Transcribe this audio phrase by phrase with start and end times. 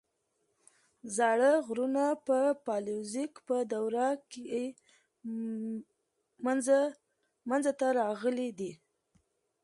[1.17, 4.43] زاړه غرونه په پالیوزویک په دوره کې
[7.49, 8.71] منځته راغلي دي.